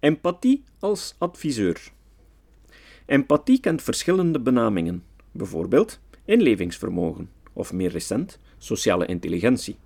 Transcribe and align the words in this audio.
Empathie 0.00 0.64
als 0.78 1.14
adviseur. 1.18 1.92
Empathie 3.06 3.60
kent 3.60 3.82
verschillende 3.82 4.40
benamingen, 4.40 5.04
bijvoorbeeld 5.32 6.00
inlevingsvermogen 6.24 7.30
of 7.52 7.72
meer 7.72 7.90
recent 7.90 8.38
sociale 8.58 9.06
intelligentie. 9.06 9.76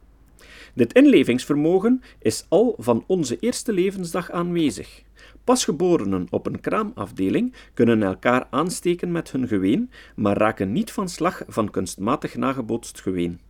Dit 0.75 0.93
inlevingsvermogen 0.93 2.03
is 2.19 2.47
al 2.49 2.75
van 2.79 3.05
onze 3.07 3.37
eerste 3.41 3.73
levensdag 3.73 4.31
aanwezig. 4.31 5.03
Pasgeborenen 5.45 6.27
op 6.31 6.47
een 6.47 6.61
kraamafdeling 6.61 7.55
kunnen 7.75 8.03
elkaar 8.03 8.47
aansteken 8.51 9.13
met 9.13 9.33
hun 9.33 9.49
geween, 9.49 9.91
maar 10.17 10.37
raken 10.37 10.73
niet 10.73 10.91
van 10.91 11.09
slag 11.09 11.43
van 11.47 11.71
kunstmatig 11.71 12.37
nagebootst 12.37 13.01
geween. 13.01 13.41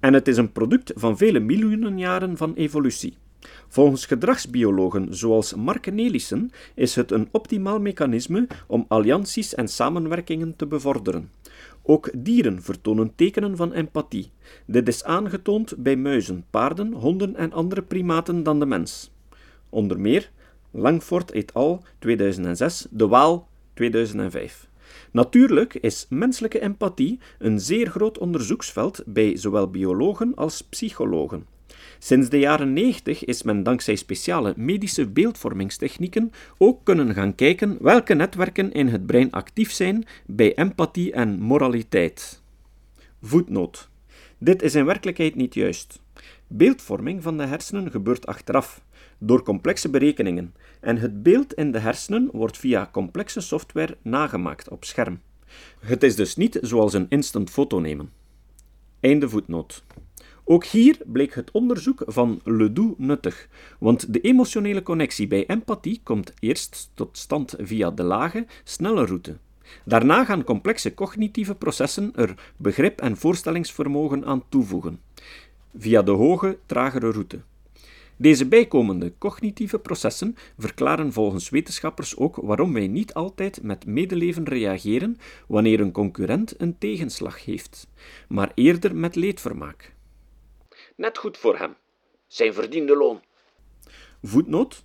En 0.00 0.14
het 0.14 0.28
is 0.28 0.36
een 0.36 0.52
product 0.52 0.92
van 0.94 1.16
vele 1.16 1.40
miljoenen 1.40 1.98
jaren 1.98 2.36
van 2.36 2.54
evolutie. 2.54 3.16
Volgens 3.68 4.06
gedragsbiologen 4.06 5.14
zoals 5.14 5.54
Mark 5.54 5.92
Nelissen 5.92 6.50
is 6.74 6.94
het 6.94 7.10
een 7.10 7.28
optimaal 7.30 7.80
mechanisme 7.80 8.46
om 8.66 8.84
allianties 8.88 9.54
en 9.54 9.68
samenwerkingen 9.68 10.56
te 10.56 10.66
bevorderen. 10.66 11.30
Ook 11.82 12.10
dieren 12.14 12.62
vertonen 12.62 13.12
tekenen 13.14 13.56
van 13.56 13.72
empathie. 13.72 14.30
Dit 14.66 14.88
is 14.88 15.04
aangetoond 15.04 15.74
bij 15.76 15.96
muizen, 15.96 16.44
paarden, 16.50 16.92
honden 16.92 17.36
en 17.36 17.52
andere 17.52 17.82
primaten 17.82 18.42
dan 18.42 18.58
de 18.58 18.66
mens. 18.66 19.10
Onder 19.68 20.00
meer 20.00 20.30
Langford 20.70 21.30
et 21.30 21.54
al. 21.54 21.82
2006, 21.98 22.86
De 22.90 23.08
Waal 23.08 23.48
2005. 23.74 24.68
Natuurlijk 25.10 25.74
is 25.74 26.06
menselijke 26.08 26.60
empathie 26.60 27.18
een 27.38 27.60
zeer 27.60 27.90
groot 27.90 28.18
onderzoeksveld 28.18 29.02
bij 29.06 29.36
zowel 29.36 29.70
biologen 29.70 30.34
als 30.34 30.62
psychologen. 30.62 31.55
Sinds 31.98 32.28
de 32.28 32.38
jaren 32.38 32.72
90 32.72 33.24
is 33.24 33.42
men 33.42 33.62
dankzij 33.62 33.96
speciale 33.96 34.54
medische 34.56 35.08
beeldvormingstechnieken 35.08 36.32
ook 36.58 36.84
kunnen 36.84 37.14
gaan 37.14 37.34
kijken 37.34 37.76
welke 37.80 38.14
netwerken 38.14 38.72
in 38.72 38.88
het 38.88 39.06
brein 39.06 39.30
actief 39.30 39.72
zijn 39.72 40.06
bij 40.26 40.54
empathie 40.54 41.12
en 41.12 41.40
moraliteit. 41.40 42.42
Voetnoot. 43.22 43.88
Dit 44.38 44.62
is 44.62 44.74
in 44.74 44.84
werkelijkheid 44.84 45.34
niet 45.34 45.54
juist. 45.54 46.00
Beeldvorming 46.46 47.22
van 47.22 47.36
de 47.36 47.44
hersenen 47.44 47.90
gebeurt 47.90 48.26
achteraf, 48.26 48.82
door 49.18 49.42
complexe 49.42 49.90
berekeningen, 49.90 50.54
en 50.80 50.96
het 50.96 51.22
beeld 51.22 51.54
in 51.54 51.72
de 51.72 51.78
hersenen 51.78 52.28
wordt 52.32 52.58
via 52.58 52.88
complexe 52.92 53.40
software 53.40 53.96
nagemaakt 54.02 54.68
op 54.68 54.84
scherm. 54.84 55.20
Het 55.78 56.02
is 56.02 56.16
dus 56.16 56.36
niet 56.36 56.58
zoals 56.60 56.92
een 56.92 57.06
instant 57.08 57.50
foto 57.50 57.78
nemen. 57.78 58.12
Einde 59.00 59.28
voetnoot. 59.28 59.84
Ook 60.48 60.64
hier 60.64 60.98
bleek 61.06 61.34
het 61.34 61.50
onderzoek 61.50 62.02
van 62.06 62.40
Ledoux 62.44 62.94
nuttig, 62.98 63.48
want 63.78 64.12
de 64.12 64.20
emotionele 64.20 64.82
connectie 64.82 65.26
bij 65.26 65.46
empathie 65.46 66.00
komt 66.02 66.32
eerst 66.40 66.90
tot 66.94 67.18
stand 67.18 67.54
via 67.58 67.90
de 67.90 68.02
lage, 68.02 68.46
snelle 68.64 69.04
route. 69.04 69.36
Daarna 69.84 70.24
gaan 70.24 70.44
complexe 70.44 70.94
cognitieve 70.94 71.54
processen 71.54 72.12
er 72.14 72.52
begrip 72.56 73.00
en 73.00 73.16
voorstellingsvermogen 73.16 74.24
aan 74.24 74.42
toevoegen, 74.48 75.00
via 75.78 76.02
de 76.02 76.10
hoge, 76.10 76.58
tragere 76.66 77.10
route. 77.10 77.40
Deze 78.16 78.46
bijkomende 78.46 79.12
cognitieve 79.18 79.78
processen 79.78 80.36
verklaren 80.58 81.12
volgens 81.12 81.48
wetenschappers 81.48 82.16
ook 82.16 82.36
waarom 82.36 82.72
wij 82.72 82.86
niet 82.86 83.14
altijd 83.14 83.62
met 83.62 83.86
medeleven 83.86 84.44
reageren 84.44 85.18
wanneer 85.46 85.80
een 85.80 85.92
concurrent 85.92 86.60
een 86.60 86.78
tegenslag 86.78 87.44
heeft, 87.44 87.88
maar 88.28 88.52
eerder 88.54 88.96
met 88.96 89.14
leedvermaak. 89.14 89.94
Net 90.96 91.18
goed 91.18 91.38
voor 91.38 91.58
hem. 91.58 91.76
Zijn 92.26 92.54
verdiende 92.54 92.96
loon. 92.96 93.20
Voetnoot. 94.22 94.84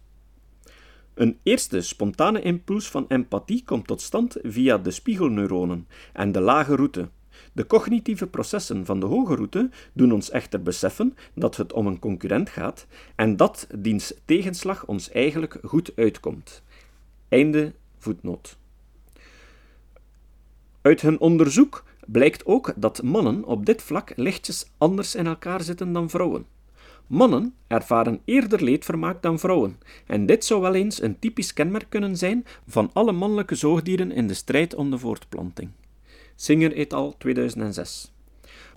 Een 1.13 1.39
eerste 1.43 1.81
spontane 1.81 2.41
impuls 2.41 2.89
van 2.89 3.05
empathie 3.07 3.63
komt 3.63 3.87
tot 3.87 4.01
stand 4.01 4.37
via 4.41 4.77
de 4.77 4.91
spiegelneuronen 4.91 5.87
en 6.13 6.31
de 6.31 6.39
lage 6.39 6.75
route. 6.75 7.09
De 7.53 7.67
cognitieve 7.67 8.27
processen 8.27 8.85
van 8.85 8.99
de 8.99 9.05
hoge 9.05 9.35
route 9.35 9.69
doen 9.93 10.11
ons 10.11 10.29
echter 10.29 10.63
beseffen 10.63 11.15
dat 11.33 11.57
het 11.57 11.73
om 11.73 11.87
een 11.87 11.99
concurrent 11.99 12.49
gaat 12.49 12.87
en 13.15 13.37
dat 13.37 13.67
diens 13.75 14.13
tegenslag 14.25 14.85
ons 14.85 15.09
eigenlijk 15.09 15.57
goed 15.63 15.91
uitkomt. 15.95 16.63
Einde 17.29 17.73
voetnoot. 17.97 18.57
Uit 20.81 21.01
hun 21.01 21.19
onderzoek 21.19 21.83
blijkt 22.07 22.45
ook 22.45 22.73
dat 22.75 23.03
mannen 23.03 23.45
op 23.45 23.65
dit 23.65 23.81
vlak 23.81 24.13
lichtjes 24.15 24.71
anders 24.77 25.15
in 25.15 25.27
elkaar 25.27 25.61
zitten 25.61 25.93
dan 25.93 26.09
vrouwen. 26.09 26.45
Mannen 27.07 27.53
ervaren 27.67 28.21
eerder 28.25 28.63
leedvermaak 28.63 29.21
dan 29.21 29.39
vrouwen, 29.39 29.77
en 30.05 30.25
dit 30.25 30.45
zou 30.45 30.61
wel 30.61 30.75
eens 30.75 31.01
een 31.01 31.19
typisch 31.19 31.53
kenmerk 31.53 31.89
kunnen 31.89 32.17
zijn 32.17 32.45
van 32.67 32.89
alle 32.93 33.11
mannelijke 33.11 33.55
zoogdieren 33.55 34.11
in 34.11 34.27
de 34.27 34.33
strijd 34.33 34.75
om 34.75 34.91
de 34.91 34.97
voortplanting. 34.97 35.69
Singer 36.35 36.77
et 36.77 36.93
al. 36.93 37.17
2006. 37.17 38.11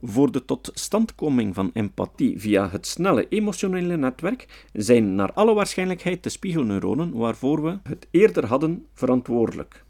Voor 0.02 0.32
de 0.32 0.44
totstandkoming 0.44 1.54
van 1.54 1.70
empathie 1.72 2.40
via 2.40 2.68
het 2.70 2.86
snelle 2.86 3.28
emotionele 3.28 3.96
netwerk 3.96 4.66
zijn 4.72 5.14
naar 5.14 5.32
alle 5.32 5.54
waarschijnlijkheid 5.54 6.22
de 6.22 6.28
spiegelneuronen 6.28 7.12
waarvoor 7.16 7.62
we 7.62 7.78
het 7.82 8.06
eerder 8.10 8.46
hadden 8.46 8.86
verantwoordelijk. 8.94 9.84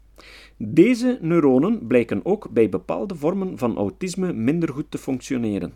Deze 0.57 1.17
neuronen 1.21 1.87
blijken 1.87 2.25
ook 2.25 2.49
bij 2.49 2.69
bepaalde 2.69 3.15
vormen 3.15 3.57
van 3.57 3.77
autisme 3.77 4.33
minder 4.33 4.69
goed 4.69 4.91
te 4.91 4.97
functioneren. 4.97 5.73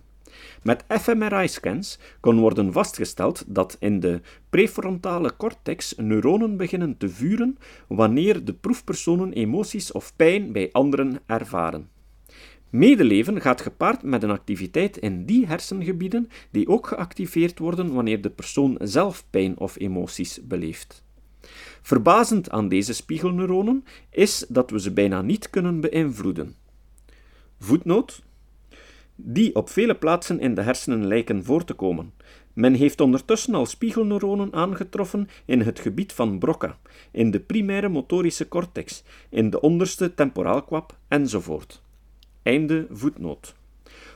Met 0.63 0.83
fMRI-scans 0.87 1.99
kon 2.19 2.39
worden 2.39 2.71
vastgesteld 2.71 3.43
dat 3.47 3.77
in 3.79 3.99
de 3.99 4.21
prefrontale 4.49 5.35
cortex 5.37 5.93
neuronen 5.97 6.57
beginnen 6.57 6.97
te 6.97 7.09
vuren 7.09 7.57
wanneer 7.87 8.45
de 8.45 8.53
proefpersonen 8.53 9.33
emoties 9.33 9.91
of 9.91 10.15
pijn 10.15 10.51
bij 10.51 10.69
anderen 10.71 11.19
ervaren. 11.25 11.89
Medeleven 12.69 13.41
gaat 13.41 13.61
gepaard 13.61 14.03
met 14.03 14.23
een 14.23 14.31
activiteit 14.31 14.97
in 14.97 15.25
die 15.25 15.47
hersengebieden 15.47 16.29
die 16.51 16.67
ook 16.67 16.87
geactiveerd 16.87 17.59
worden 17.59 17.93
wanneer 17.93 18.21
de 18.21 18.29
persoon 18.29 18.77
zelf 18.81 19.25
pijn 19.29 19.57
of 19.57 19.79
emoties 19.79 20.39
beleeft. 20.43 21.03
Verbazend 21.81 22.49
aan 22.49 22.67
deze 22.67 22.93
spiegelneuronen 22.93 23.85
is 24.09 24.45
dat 24.49 24.71
we 24.71 24.79
ze 24.79 24.91
bijna 24.91 25.21
niet 25.21 25.49
kunnen 25.49 25.79
beïnvloeden. 25.81 26.55
Voetnoot 27.59 28.21
die 29.15 29.55
op 29.55 29.69
vele 29.69 29.95
plaatsen 29.95 30.39
in 30.39 30.55
de 30.55 30.61
hersenen 30.61 31.07
lijken 31.07 31.43
voor 31.43 31.63
te 31.63 31.73
komen. 31.73 32.13
Men 32.53 32.73
heeft 32.73 33.01
ondertussen 33.01 33.55
al 33.55 33.65
spiegelneuronen 33.65 34.53
aangetroffen 34.53 35.29
in 35.45 35.61
het 35.61 35.79
gebied 35.79 36.13
van 36.13 36.39
Broca, 36.39 36.77
in 37.11 37.31
de 37.31 37.39
primaire 37.39 37.89
motorische 37.89 38.47
cortex, 38.47 39.03
in 39.29 39.49
de 39.49 39.61
onderste 39.61 40.13
temporaalkwap 40.13 40.97
enzovoort. 41.07 41.81
Einde 42.43 42.87
voetnoot. 42.89 43.55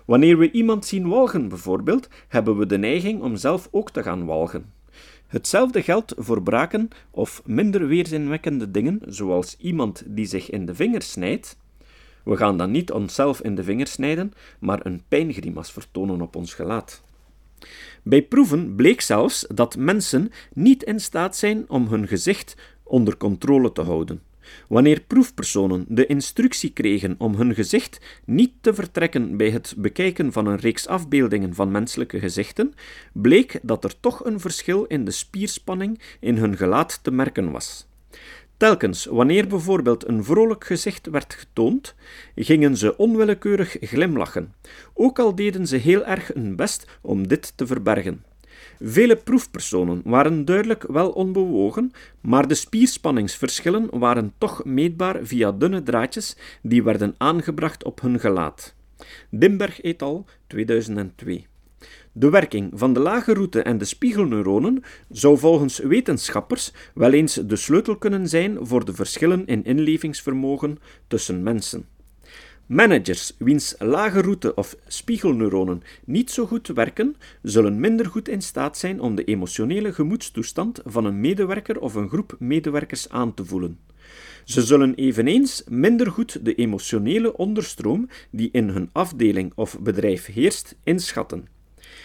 Wanneer 0.05 0.37
we 0.37 0.51
iemand 0.51 0.85
zien 0.85 1.07
walgen 1.07 1.47
bijvoorbeeld, 1.47 2.09
hebben 2.27 2.57
we 2.57 2.65
de 2.65 2.77
neiging 2.77 3.21
om 3.21 3.35
zelf 3.35 3.67
ook 3.71 3.91
te 3.91 4.03
gaan 4.03 4.25
walgen. 4.25 4.71
Hetzelfde 5.33 5.81
geldt 5.81 6.13
voor 6.17 6.43
braken 6.43 6.89
of 7.11 7.41
minder 7.45 7.87
weerzinwekkende 7.87 8.71
dingen, 8.71 8.99
zoals 9.05 9.57
iemand 9.57 10.03
die 10.05 10.25
zich 10.25 10.49
in 10.49 10.65
de 10.65 10.75
vinger 10.75 11.01
snijdt. 11.01 11.57
We 12.23 12.37
gaan 12.37 12.57
dan 12.57 12.71
niet 12.71 12.91
onszelf 12.91 13.41
in 13.41 13.55
de 13.55 13.63
vinger 13.63 13.87
snijden, 13.87 14.33
maar 14.59 14.85
een 14.85 15.03
pijngrimas 15.07 15.71
vertonen 15.71 16.21
op 16.21 16.35
ons 16.35 16.53
gelaat. 16.53 17.03
Bij 18.03 18.21
proeven 18.21 18.75
bleek 18.75 19.01
zelfs 19.01 19.45
dat 19.53 19.77
mensen 19.77 20.31
niet 20.53 20.83
in 20.83 20.99
staat 20.99 21.35
zijn 21.35 21.69
om 21.69 21.87
hun 21.87 22.07
gezicht 22.07 22.55
onder 22.83 23.17
controle 23.17 23.71
te 23.71 23.81
houden. 23.81 24.21
Wanneer 24.67 25.01
proefpersonen 25.01 25.85
de 25.87 26.05
instructie 26.05 26.69
kregen 26.69 27.15
om 27.17 27.35
hun 27.35 27.53
gezicht 27.53 28.21
niet 28.25 28.51
te 28.61 28.73
vertrekken 28.73 29.37
bij 29.37 29.49
het 29.49 29.73
bekijken 29.77 30.31
van 30.31 30.45
een 30.45 30.59
reeks 30.59 30.87
afbeeldingen 30.87 31.53
van 31.53 31.71
menselijke 31.71 32.19
gezichten, 32.19 32.73
bleek 33.13 33.59
dat 33.61 33.83
er 33.83 33.99
toch 33.99 34.25
een 34.25 34.39
verschil 34.39 34.83
in 34.83 35.05
de 35.05 35.11
spierspanning 35.11 35.99
in 36.19 36.37
hun 36.37 36.57
gelaat 36.57 36.99
te 37.03 37.11
merken 37.11 37.51
was. 37.51 37.85
Telkens 38.57 39.05
wanneer 39.05 39.47
bijvoorbeeld 39.47 40.07
een 40.07 40.23
vrolijk 40.23 40.63
gezicht 40.63 41.07
werd 41.07 41.33
getoond, 41.33 41.95
gingen 42.35 42.77
ze 42.77 42.97
onwillekeurig 42.97 43.77
glimlachen, 43.79 44.53
ook 44.93 45.19
al 45.19 45.35
deden 45.35 45.67
ze 45.67 45.75
heel 45.75 46.05
erg 46.05 46.27
hun 46.33 46.55
best 46.55 46.87
om 47.01 47.27
dit 47.27 47.53
te 47.55 47.67
verbergen. 47.67 48.23
Vele 48.79 49.15
proefpersonen 49.15 50.01
waren 50.05 50.45
duidelijk 50.45 50.85
wel 50.87 51.09
onbewogen, 51.09 51.91
maar 52.21 52.47
de 52.47 52.55
spierspanningsverschillen 52.55 53.99
waren 53.99 54.33
toch 54.37 54.65
meetbaar 54.65 55.19
via 55.21 55.51
dunne 55.51 55.83
draadjes 55.83 56.37
die 56.61 56.83
werden 56.83 57.15
aangebracht 57.17 57.83
op 57.83 58.01
hun 58.01 58.19
gelaat. 58.19 58.75
Dimberg 59.29 59.81
et 59.81 60.01
al. 60.01 60.25
2002. 60.47 61.47
De 62.11 62.29
werking 62.29 62.71
van 62.73 62.93
de 62.93 62.99
lage 62.99 63.33
route 63.33 63.61
en 63.61 63.77
de 63.77 63.85
spiegelneuronen 63.85 64.83
zou 65.09 65.37
volgens 65.37 65.79
wetenschappers 65.79 66.71
wel 66.93 67.11
eens 67.11 67.33
de 67.33 67.55
sleutel 67.55 67.97
kunnen 67.97 68.27
zijn 68.27 68.57
voor 68.61 68.85
de 68.85 68.93
verschillen 68.93 69.45
in 69.45 69.63
inlevingsvermogen 69.63 70.77
tussen 71.07 71.43
mensen. 71.43 71.87
Managers 72.73 73.35
wiens 73.37 73.75
lage 73.79 74.21
route 74.21 74.53
of 74.55 74.75
spiegelneuronen 74.87 75.81
niet 76.05 76.31
zo 76.31 76.45
goed 76.45 76.67
werken, 76.67 77.15
zullen 77.41 77.79
minder 77.79 78.05
goed 78.05 78.29
in 78.29 78.41
staat 78.41 78.77
zijn 78.77 78.99
om 78.99 79.15
de 79.15 79.23
emotionele 79.23 79.93
gemoedstoestand 79.93 80.79
van 80.85 81.05
een 81.05 81.19
medewerker 81.19 81.79
of 81.79 81.95
een 81.95 82.09
groep 82.09 82.35
medewerkers 82.39 83.09
aan 83.09 83.33
te 83.33 83.45
voelen. 83.45 83.79
Ze 84.43 84.61
zullen 84.61 84.95
eveneens 84.95 85.63
minder 85.67 86.11
goed 86.11 86.45
de 86.45 86.55
emotionele 86.55 87.37
onderstroom 87.37 88.09
die 88.31 88.49
in 88.51 88.69
hun 88.69 88.89
afdeling 88.91 89.51
of 89.55 89.79
bedrijf 89.79 90.25
heerst 90.25 90.75
inschatten. 90.83 91.52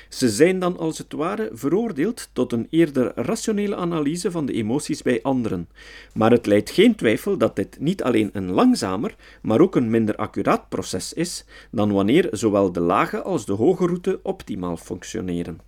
Ze 0.08 0.28
zijn 0.28 0.58
dan 0.58 0.78
als 0.78 0.98
het 0.98 1.12
ware 1.12 1.50
veroordeeld 1.52 2.30
tot 2.32 2.52
een 2.52 2.66
eerder 2.70 3.12
rationele 3.14 3.76
analyse 3.76 4.30
van 4.30 4.46
de 4.46 4.52
emoties 4.52 5.02
bij 5.02 5.22
anderen. 5.22 5.68
Maar 6.14 6.30
het 6.30 6.46
leidt 6.46 6.70
geen 6.70 6.94
twijfel 6.94 7.38
dat 7.38 7.56
dit 7.56 7.76
niet 7.80 8.02
alleen 8.02 8.30
een 8.32 8.50
langzamer, 8.50 9.16
maar 9.42 9.60
ook 9.60 9.76
een 9.76 9.90
minder 9.90 10.16
accuraat 10.16 10.68
proces 10.68 11.12
is 11.12 11.44
dan 11.70 11.92
wanneer 11.92 12.28
zowel 12.30 12.72
de 12.72 12.80
lage 12.80 13.22
als 13.22 13.46
de 13.46 13.52
hoge 13.52 13.86
route 13.86 14.20
optimaal 14.22 14.76
functioneren. 14.76 15.60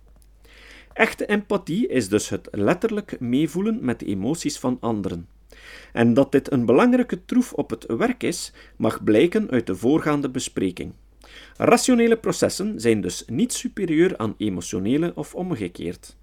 Echte 0.93 1.25
empathie 1.25 1.87
is 1.87 2.09
dus 2.09 2.29
het 2.29 2.47
letterlijk 2.51 3.19
meevoelen 3.19 3.77
met 3.81 3.99
de 3.99 4.05
emoties 4.05 4.59
van 4.59 4.77
anderen. 4.79 5.27
En 5.93 6.13
dat 6.13 6.31
dit 6.31 6.51
een 6.51 6.65
belangrijke 6.65 7.25
troef 7.25 7.53
op 7.53 7.69
het 7.69 7.85
werk 7.85 8.23
is, 8.23 8.53
mag 8.75 9.03
blijken 9.03 9.49
uit 9.49 9.67
de 9.67 9.75
voorgaande 9.75 10.29
bespreking. 10.29 10.93
Rationele 11.57 12.17
processen 12.17 12.79
zijn 12.79 13.01
dus 13.01 13.23
niet 13.27 13.53
superieur 13.53 14.17
aan 14.17 14.35
emotionele 14.37 15.11
of 15.15 15.35
omgekeerd. 15.35 16.15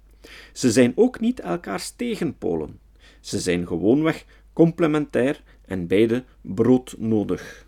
Ze 0.53 0.71
zijn 0.71 0.91
ook 0.95 1.19
niet 1.19 1.39
elkaars 1.39 1.89
tegenpolen. 1.89 2.79
Ze 3.19 3.39
zijn 3.39 3.67
gewoonweg 3.67 4.25
complementair 4.53 5.41
en 5.65 5.87
beide 5.87 6.23
broodnodig. 6.41 7.67